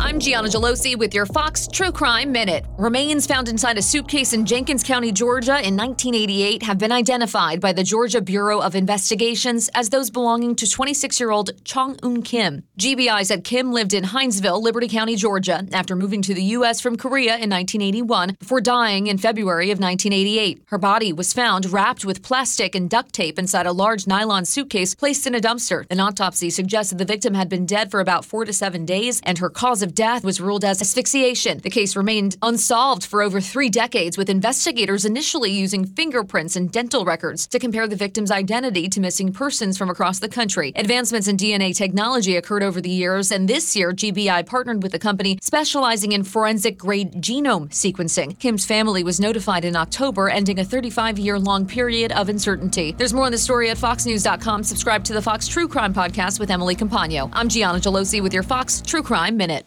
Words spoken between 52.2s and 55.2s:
uncertainty. There's more on the story at foxnews.com. Subscribe to